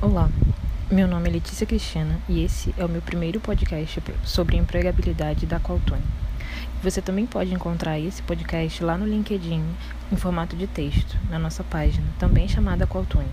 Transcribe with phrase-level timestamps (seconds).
[0.00, 0.30] Olá,
[0.88, 5.58] meu nome é Letícia Cristina e esse é o meu primeiro podcast sobre empregabilidade da
[5.58, 6.04] Qualtune.
[6.84, 9.64] Você também pode encontrar esse podcast lá no LinkedIn
[10.12, 13.26] em formato de texto, na nossa página, também chamada Qualtune.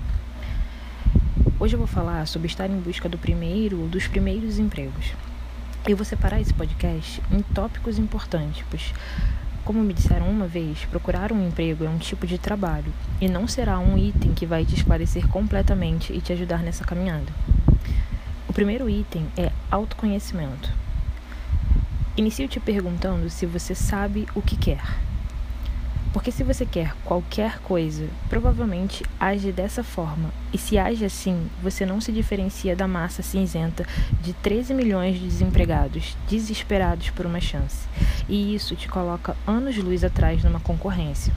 [1.59, 5.13] Hoje eu vou falar sobre estar em busca do primeiro ou dos primeiros empregos.
[5.87, 8.91] Eu vou separar esse podcast em tópicos importantes, pois
[9.65, 13.47] como me disseram uma vez, procurar um emprego é um tipo de trabalho e não
[13.47, 17.33] será um item que vai te esclarecer completamente e te ajudar nessa caminhada.
[18.47, 20.71] O primeiro item é autoconhecimento.
[22.15, 24.83] Inicio te perguntando se você sabe o que quer.
[26.15, 30.33] Porque se você quer qualquer coisa, provavelmente age dessa forma.
[30.53, 33.85] E se age assim, você não se diferencia da massa cinzenta
[34.21, 37.85] de 13 milhões de desempregados, desesperados por uma chance.
[38.29, 41.33] E isso te coloca anos-luz atrás numa concorrência.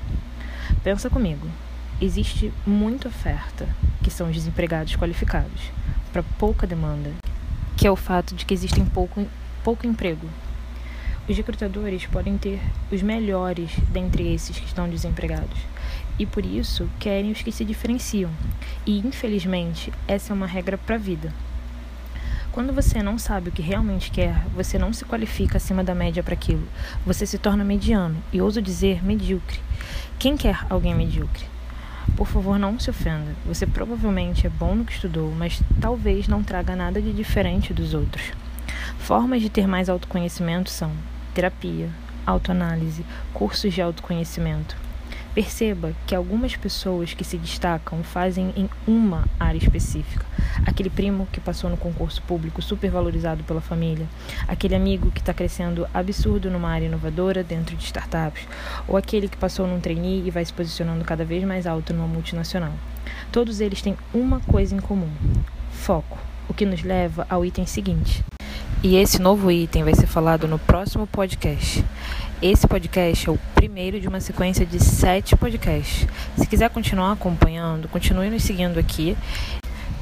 [0.84, 1.48] Pensa comigo.
[2.00, 3.69] Existe muita oferta,
[4.00, 5.72] que são os desempregados qualificados,
[6.12, 7.10] para pouca demanda,
[7.77, 9.27] que é o fato de que existem pouco,
[9.64, 10.28] pouco emprego
[11.29, 15.59] os recrutadores podem ter os melhores dentre esses que estão desempregados
[16.19, 18.31] e por isso querem os que se diferenciam.
[18.84, 21.33] E infelizmente, essa é uma regra para a vida.
[22.51, 26.23] Quando você não sabe o que realmente quer, você não se qualifica acima da média
[26.23, 26.67] para aquilo.
[27.06, 29.61] Você se torna mediano e ouso dizer medíocre.
[30.19, 31.45] Quem quer alguém medíocre?
[32.17, 33.37] Por favor, não se ofenda.
[33.47, 37.95] Você provavelmente é bom no que estudou, mas talvez não traga nada de diferente dos
[37.95, 38.33] outros.
[38.99, 40.91] Formas de ter mais autoconhecimento são
[41.39, 41.89] terapia,
[42.27, 44.77] autoanálise, cursos de autoconhecimento.
[45.33, 50.27] Perceba que algumas pessoas que se destacam fazem em uma área específica.
[50.66, 54.09] Aquele primo que passou no concurso público supervalorizado pela família,
[54.48, 58.48] aquele amigo que está crescendo absurdo numa área inovadora dentro de startups,
[58.89, 62.09] ou aquele que passou num trainee e vai se posicionando cada vez mais alto numa
[62.09, 62.72] multinacional.
[63.31, 65.12] Todos eles têm uma coisa em comum:
[65.70, 68.28] foco, o que nos leva ao item seguinte.
[68.81, 71.84] E esse novo item vai ser falado no próximo podcast.
[72.41, 76.06] Esse podcast é o primeiro de uma sequência de sete podcasts.
[76.37, 79.17] Se quiser continuar acompanhando, continue nos seguindo aqui.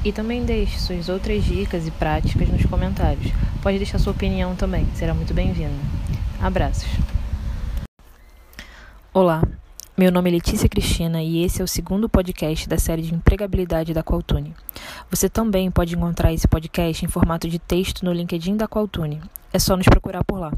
[0.05, 3.31] E também deixe suas outras dicas e práticas nos comentários.
[3.63, 5.73] Pode deixar sua opinião também, será muito bem-vindo.
[6.39, 6.87] Abraços.
[9.11, 9.41] Olá,
[9.99, 13.95] meu nome é Letícia Cristina e esse é o segundo podcast da série de empregabilidade
[13.95, 14.53] da Qualtune.
[15.09, 19.19] Você também pode encontrar esse podcast em formato de texto no LinkedIn da Qualtune.
[19.51, 20.53] É só nos procurar por lá.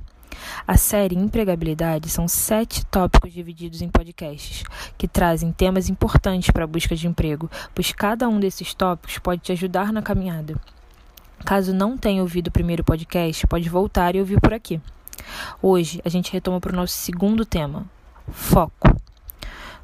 [0.68, 4.66] A série Empregabilidade são sete tópicos divididos em podcasts,
[4.98, 9.42] que trazem temas importantes para a busca de emprego, pois cada um desses tópicos pode
[9.42, 10.60] te ajudar na caminhada.
[11.46, 14.82] Caso não tenha ouvido o primeiro podcast, pode voltar e ouvir por aqui.
[15.62, 17.86] Hoje a gente retoma para o nosso segundo tema:
[18.34, 18.99] foco.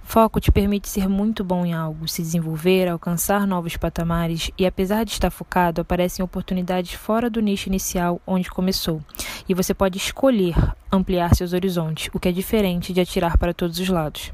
[0.07, 5.03] Foco te permite ser muito bom em algo, se desenvolver, alcançar novos patamares e, apesar
[5.03, 9.01] de estar focado, aparecem oportunidades fora do nicho inicial onde começou.
[9.49, 10.55] E você pode escolher
[10.91, 14.31] ampliar seus horizontes, o que é diferente de atirar para todos os lados.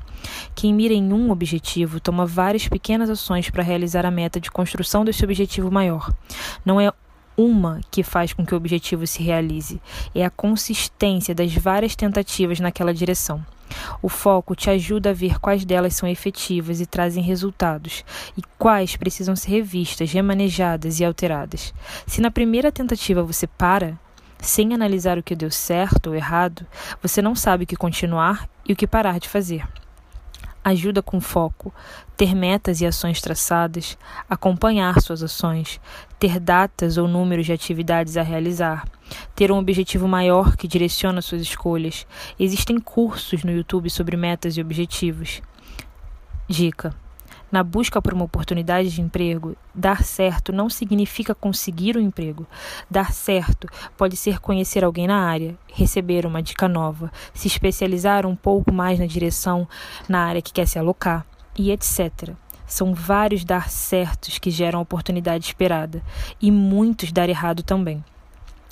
[0.53, 5.03] Quem mira em um objetivo toma várias pequenas ações para realizar a meta de construção
[5.03, 6.13] desse objetivo maior.
[6.63, 6.91] Não é
[7.35, 9.81] uma que faz com que o objetivo se realize,
[10.13, 13.43] é a consistência das várias tentativas naquela direção.
[14.01, 18.03] O foco te ajuda a ver quais delas são efetivas e trazem resultados,
[18.37, 21.73] e quais precisam ser revistas, remanejadas e alteradas.
[22.05, 23.97] Se na primeira tentativa você para,
[24.39, 26.65] sem analisar o que deu certo ou errado,
[27.01, 29.63] você não sabe o que continuar e o que parar de fazer
[30.63, 31.73] ajuda com foco,
[32.16, 33.97] ter metas e ações traçadas,
[34.29, 35.79] acompanhar suas ações,
[36.19, 38.88] ter datas ou números de atividades a realizar,
[39.35, 42.05] ter um objetivo maior que direciona suas escolhas.
[42.39, 45.41] Existem cursos no YouTube sobre metas e objetivos.
[46.47, 46.95] Dica:
[47.51, 52.47] na busca por uma oportunidade de emprego, dar certo não significa conseguir o um emprego.
[52.89, 53.67] Dar certo
[53.97, 59.00] pode ser conhecer alguém na área, receber uma dica nova, se especializar um pouco mais
[59.00, 59.67] na direção
[60.07, 61.25] na área que quer se alocar
[61.57, 62.34] e etc.
[62.66, 66.02] São vários dar certos que geram a oportunidade esperada
[66.41, 68.03] e muitos dar errado também.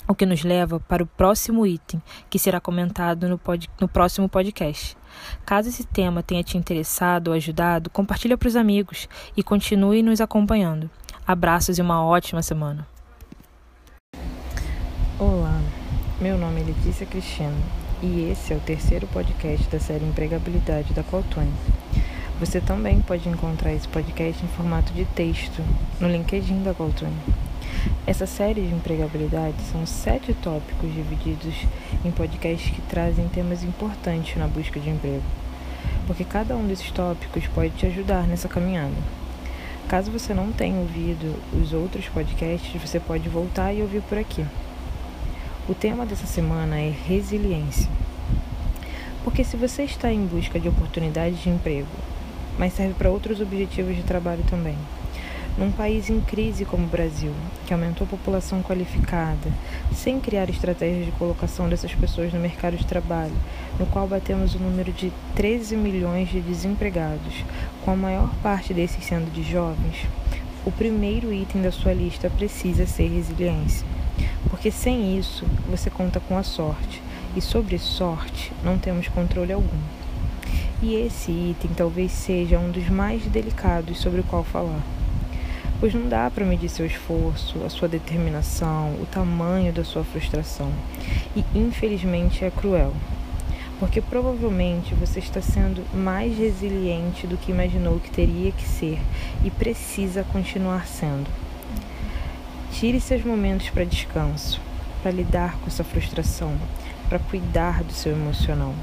[0.08, 4.28] O que nos leva para o próximo item, que será comentado no, pod, no próximo
[4.28, 4.96] podcast.
[5.44, 10.20] Caso esse tema tenha te interessado ou ajudado, compartilhe para os amigos e continue nos
[10.20, 10.90] acompanhando.
[11.26, 12.86] Abraços e uma ótima semana.
[15.18, 15.60] Olá,
[16.20, 17.54] meu nome é Letícia Cristina
[18.02, 21.52] e esse é o terceiro podcast da série Empregabilidade da Qualtone.
[22.40, 25.62] Você também pode encontrar esse podcast em formato de texto
[26.00, 27.14] no LinkedIn da Qualtone.
[28.06, 31.54] Essa série de empregabilidade são sete tópicos divididos
[32.04, 35.22] em podcasts que trazem temas importantes na busca de emprego,
[36.06, 38.96] porque cada um desses tópicos pode te ajudar nessa caminhada.
[39.88, 44.44] Caso você não tenha ouvido os outros podcasts, você pode voltar e ouvir por aqui.
[45.68, 47.88] O tema dessa semana é resiliência.
[49.22, 51.88] Porque se você está em busca de oportunidades de emprego,
[52.58, 54.76] mas serve para outros objetivos de trabalho também,
[55.58, 57.32] num país em crise como o Brasil,
[57.66, 59.52] que aumentou a população qualificada,
[59.92, 63.34] sem criar estratégias de colocação dessas pessoas no mercado de trabalho,
[63.78, 67.44] no qual batemos o número de 13 milhões de desempregados,
[67.84, 70.06] com a maior parte desses sendo de jovens,
[70.64, 73.86] o primeiro item da sua lista precisa ser resiliência.
[74.48, 77.02] Porque sem isso, você conta com a sorte,
[77.34, 79.78] e sobre sorte não temos controle algum.
[80.82, 84.82] E esse item talvez seja um dos mais delicados sobre o qual falar
[85.80, 90.70] pois não dá para medir seu esforço, a sua determinação, o tamanho da sua frustração.
[91.34, 92.92] E infelizmente é cruel,
[93.78, 99.00] porque provavelmente você está sendo mais resiliente do que imaginou que teria que ser
[99.42, 101.28] e precisa continuar sendo.
[102.72, 104.60] Tire seus momentos para descanso,
[105.02, 106.54] para lidar com essa frustração,
[107.08, 108.74] para cuidar do seu emocional.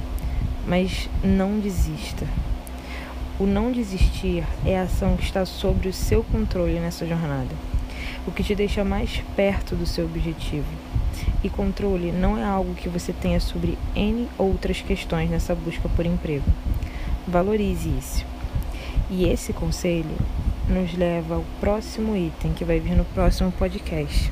[0.66, 2.28] Mas não desista.
[3.40, 7.56] O não desistir é a ação que está sobre o seu controle nessa jornada,
[8.26, 10.66] o que te deixa mais perto do seu objetivo.
[11.44, 16.04] E controle não é algo que você tenha sobre N outras questões nessa busca por
[16.04, 16.46] emprego.
[17.28, 18.26] Valorize isso.
[19.08, 20.18] E esse conselho
[20.68, 24.32] nos leva ao próximo item que vai vir no próximo podcast.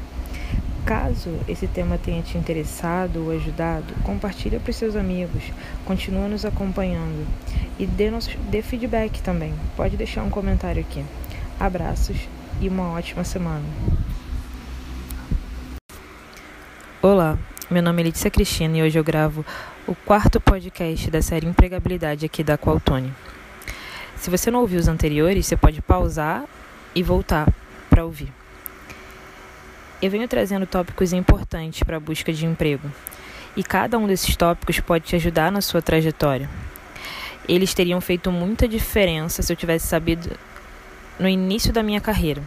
[0.86, 5.44] Caso esse tema tenha te interessado ou ajudado, compartilha para os seus amigos,
[5.84, 7.26] continua nos acompanhando
[7.80, 9.52] e dê, nosso, dê feedback também.
[9.76, 11.04] Pode deixar um comentário aqui.
[11.60, 12.18] Abraços
[12.62, 13.66] e uma ótima semana.
[17.02, 17.36] Olá,
[17.72, 19.44] meu nome é Letícia Cristina e hoje eu gravo
[19.88, 23.12] o quarto podcast da série Empregabilidade aqui da Qualtone.
[24.18, 26.44] Se você não ouviu os anteriores, você pode pausar
[26.94, 27.52] e voltar
[27.90, 28.44] para ouvir.
[30.06, 32.92] Eu venho trazendo tópicos importantes para a busca de emprego,
[33.57, 36.48] e cada um desses tópicos pode te ajudar na sua trajetória.
[37.50, 40.30] Eles teriam feito muita diferença se eu tivesse sabido
[41.18, 42.44] no início da minha carreira.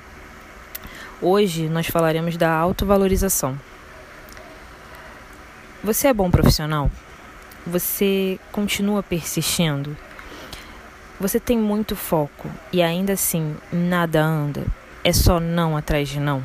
[1.20, 3.58] Hoje nós falaremos da autovalorização.
[5.82, 6.88] Você é bom profissional?
[7.66, 9.96] Você continua persistindo?
[11.18, 14.64] Você tem muito foco e ainda assim nada anda?
[15.02, 16.40] É só não atrás de não?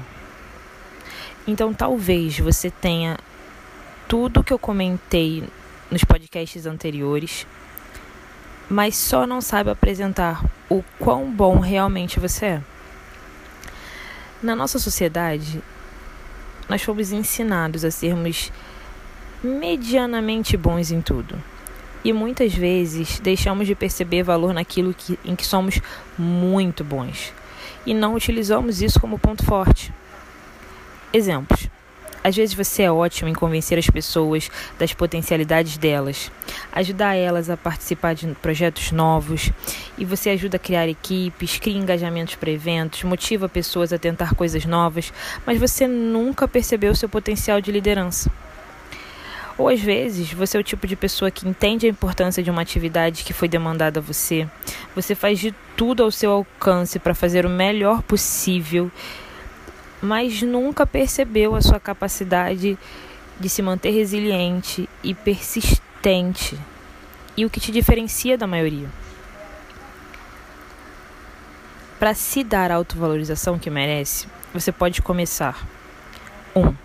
[1.48, 3.18] Então talvez você tenha
[4.08, 5.44] tudo que eu comentei
[5.92, 7.46] nos podcasts anteriores,
[8.70, 12.62] mas só não saiba apresentar o quão bom realmente você é.
[14.42, 15.62] Na nossa sociedade,
[16.70, 18.52] nós fomos ensinados a sermos
[19.44, 21.42] medianamente bons em tudo.
[22.04, 25.80] E muitas vezes deixamos de perceber valor naquilo que, em que somos
[26.18, 27.34] muito bons
[27.86, 29.94] e não utilizamos isso como ponto forte.
[31.14, 31.70] Exemplos.
[32.24, 34.50] Às vezes você é ótimo em convencer as pessoas
[34.80, 36.32] das potencialidades delas,
[36.72, 39.52] ajudar elas a participar de projetos novos
[39.96, 44.66] e você ajuda a criar equipes, cria engajamentos para eventos, motiva pessoas a tentar coisas
[44.66, 45.14] novas,
[45.46, 48.32] mas você nunca percebeu seu potencial de liderança.
[49.56, 52.62] Ou às vezes você é o tipo de pessoa que entende a importância de uma
[52.62, 54.48] atividade que foi demandada a você,
[54.96, 58.90] você faz de tudo ao seu alcance para fazer o melhor possível
[60.04, 62.78] mas nunca percebeu a sua capacidade
[63.40, 66.60] de se manter resiliente e persistente
[67.38, 68.90] e o que te diferencia da maioria.
[71.98, 75.66] Para se dar a autovalorização que merece, você pode começar
[76.54, 76.60] 1.
[76.60, 76.76] Um,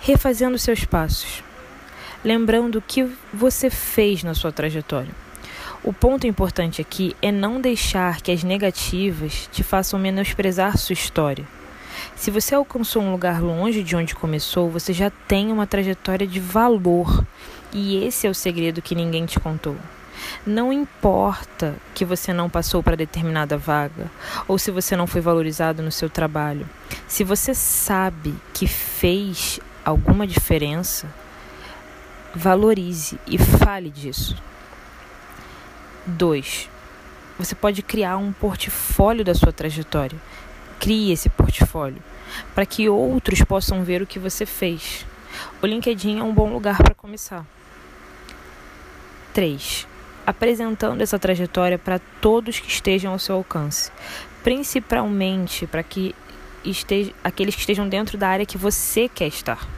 [0.00, 1.44] refazendo seus passos,
[2.24, 5.14] lembrando o que você fez na sua trajetória.
[5.84, 11.46] O ponto importante aqui é não deixar que as negativas te façam menosprezar sua história.
[12.14, 16.40] Se você alcançou um lugar longe de onde começou, você já tem uma trajetória de
[16.40, 17.24] valor.
[17.72, 19.76] E esse é o segredo que ninguém te contou.
[20.46, 24.10] Não importa que você não passou para determinada vaga
[24.48, 26.68] ou se você não foi valorizado no seu trabalho.
[27.06, 31.06] Se você sabe que fez alguma diferença,
[32.34, 34.36] valorize e fale disso.
[36.06, 36.70] 2.
[37.38, 40.18] Você pode criar um portfólio da sua trajetória.
[40.78, 42.02] Crie esse portfólio
[42.54, 45.06] para que outros possam ver o que você fez.
[45.62, 47.44] O LinkedIn é um bom lugar para começar.
[49.32, 49.86] 3.
[50.26, 53.92] Apresentando essa trajetória para todos que estejam ao seu alcance,
[54.42, 56.14] principalmente para que
[56.64, 59.68] esteja, aqueles que estejam dentro da área que você quer estar.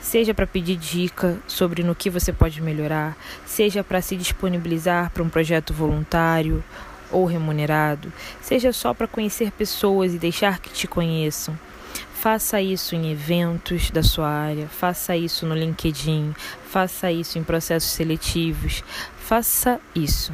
[0.00, 5.22] Seja para pedir dica sobre no que você pode melhorar, seja para se disponibilizar para
[5.22, 6.64] um projeto voluntário
[7.10, 11.58] ou remunerado, seja só para conhecer pessoas e deixar que te conheçam.
[12.14, 16.34] Faça isso em eventos da sua área, faça isso no LinkedIn,
[16.68, 18.84] faça isso em processos seletivos,
[19.18, 20.32] faça isso.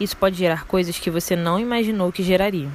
[0.00, 2.68] Isso pode gerar coisas que você não imaginou que geraria.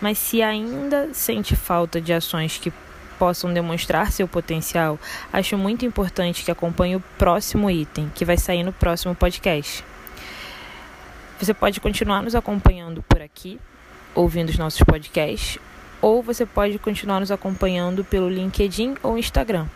[0.00, 2.72] Mas se ainda sente falta de ações que
[3.18, 4.98] possam demonstrar seu potencial,
[5.32, 9.84] acho muito importante que acompanhe o próximo item, que vai sair no próximo podcast.
[11.44, 13.60] Você pode continuar nos acompanhando por aqui,
[14.14, 15.58] ouvindo os nossos podcasts,
[16.00, 19.66] ou você pode continuar nos acompanhando pelo LinkedIn ou Instagram.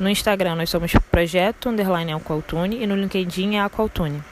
[0.00, 4.22] No Instagram nós somos Projeto Underline Aqualtune e no LinkedIn é Aqualtune.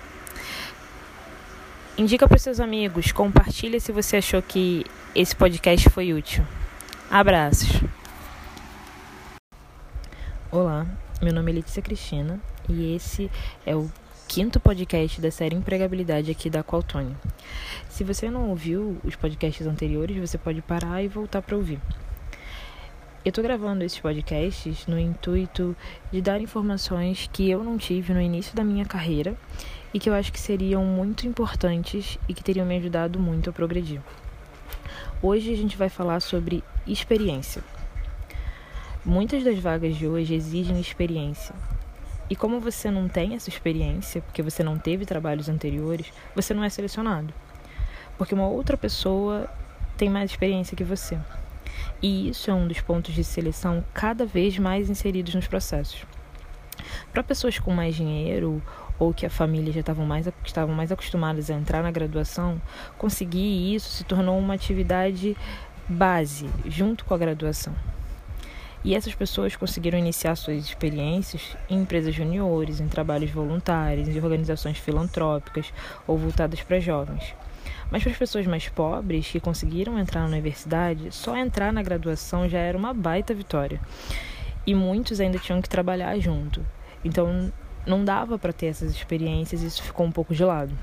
[1.99, 4.83] Indica para seus amigos, compartilha se você achou que
[5.15, 6.47] esse podcast foi útil.
[7.11, 7.83] Abraços.
[10.51, 10.87] Olá,
[11.21, 13.31] meu nome é Letícia Cristina e esse
[13.67, 13.91] é o
[14.29, 17.17] quinto podcast da série Empregabilidade aqui da Qualtone.
[17.89, 21.81] Se você não ouviu os podcasts anteriores, você pode parar e voltar para ouvir.
[23.25, 25.77] Eu estou gravando esses podcasts no intuito
[26.13, 29.35] de dar informações que eu não tive no início da minha carreira
[29.95, 33.53] e que eu acho que seriam muito importantes e que teriam me ajudado muito a
[33.53, 34.01] progredir.
[35.23, 37.63] Hoje a gente vai falar sobre experiência.
[39.05, 41.55] Muitas das vagas de hoje exigem experiência.
[42.29, 46.65] E como você não tem essa experiência, porque você não teve trabalhos anteriores, você não
[46.65, 47.33] é selecionado.
[48.19, 49.49] Porque uma outra pessoa
[49.97, 51.19] tem mais experiência que você.
[52.03, 56.05] E isso é um dos pontos de seleção cada vez mais inseridos nos processos.
[57.13, 58.63] Para pessoas com mais dinheiro
[58.99, 62.61] ou que a família já estavam mais, estavam mais acostumadas a entrar na graduação,
[62.99, 65.37] conseguir isso se tornou uma atividade
[65.89, 67.75] base junto com a graduação.
[68.85, 74.79] E essas pessoas conseguiram iniciar suas experiências em empresas juniores, em trabalhos voluntários, em organizações
[74.79, 75.73] filantrópicas
[76.07, 77.35] ou voltadas para jovens.
[77.91, 82.49] Mas para as pessoas mais pobres que conseguiram entrar na universidade, só entrar na graduação
[82.49, 83.81] já era uma baita vitória.
[84.67, 86.65] E muitos ainda tinham que trabalhar junto.
[87.05, 87.53] Então
[87.87, 90.77] não dava para ter essas experiências e isso ficou um pouco de lado.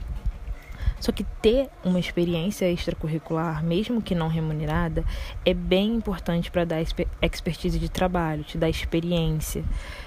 [0.99, 5.03] Só que ter uma experiência extracurricular, mesmo que não remunerada,
[5.45, 6.81] é bem importante para dar
[7.21, 9.63] expertise de trabalho, te dar experiência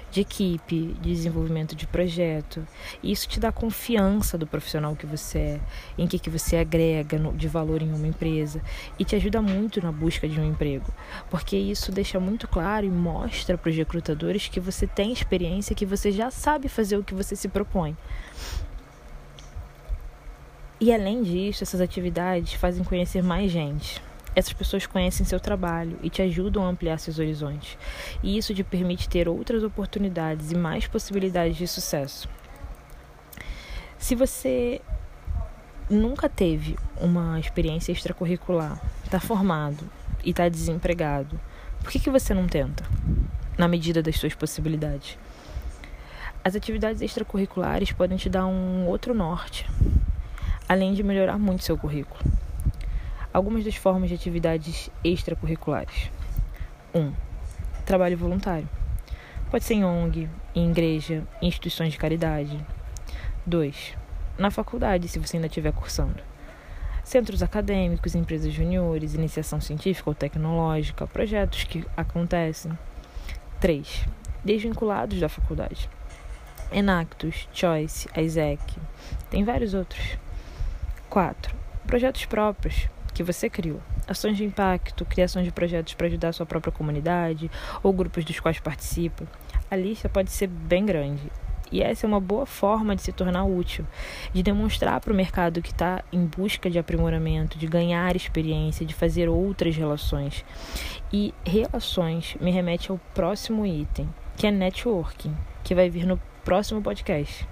[0.09, 2.65] de equipe, de desenvolvimento de projeto.
[3.03, 5.59] Isso te dá confiança do profissional que você é,
[5.97, 8.61] em que, que você agrega de valor em uma empresa
[8.97, 10.91] e te ajuda muito na busca de um emprego,
[11.29, 15.85] porque isso deixa muito claro e mostra para os recrutadores que você tem experiência, que
[15.85, 17.95] você já sabe fazer o que você se propõe.
[20.79, 23.99] E além disso, essas atividades fazem conhecer mais gente.
[24.35, 27.75] Essas pessoas conhecem seu trabalho e te ajudam a ampliar seus horizontes.
[28.21, 32.29] E isso te permite ter outras oportunidades e mais possibilidades de sucesso.
[33.97, 34.79] Se você
[35.89, 39.89] nunca teve uma experiência extracurricular, está formado
[40.23, 41.39] e está desempregado,
[41.81, 42.83] por que, que você não tenta?
[43.57, 45.17] Na medida das suas possibilidades.
[46.43, 49.65] As atividades extracurriculares podem te dar um outro norte,
[50.67, 52.19] além de melhorar muito seu currículo.
[53.33, 56.11] Algumas das formas de atividades extracurriculares:
[56.93, 56.99] 1.
[56.99, 57.13] Um,
[57.85, 58.67] trabalho voluntário.
[59.49, 62.59] Pode ser em ONG, em igreja, em instituições de caridade.
[63.45, 63.95] 2.
[64.37, 66.21] Na faculdade, se você ainda estiver cursando.
[67.03, 72.77] Centros acadêmicos, empresas juniores, iniciação científica ou tecnológica, projetos que acontecem.
[73.61, 74.05] 3.
[74.43, 75.89] Desvinculados da faculdade.
[76.69, 78.75] Enactus, Choice, Isaac,
[79.29, 80.17] tem vários outros.
[81.17, 81.51] 4.
[81.87, 83.81] Projetos próprios que você criou.
[84.07, 87.49] Ações de impacto, criação de projetos para ajudar a sua própria comunidade
[87.81, 89.25] ou grupos dos quais participa.
[89.71, 91.23] A lista pode ser bem grande.
[91.71, 93.83] E essa é uma boa forma de se tornar útil,
[94.31, 98.93] de demonstrar para o mercado que está em busca de aprimoramento, de ganhar experiência, de
[98.93, 100.45] fazer outras relações.
[101.11, 106.79] E relações me remete ao próximo item, que é networking, que vai vir no próximo
[106.79, 107.47] podcast.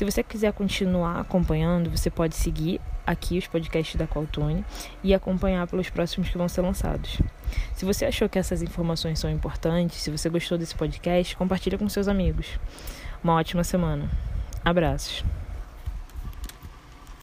[0.00, 4.64] Se você quiser continuar acompanhando, você pode seguir aqui os podcasts da Qualtone
[5.04, 7.20] e acompanhar pelos próximos que vão ser lançados.
[7.74, 11.86] Se você achou que essas informações são importantes, se você gostou desse podcast, compartilha com
[11.86, 12.58] seus amigos.
[13.22, 14.08] Uma ótima semana.
[14.64, 15.22] Abraços.